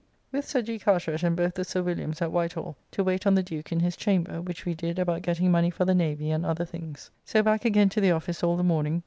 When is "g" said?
0.63-0.79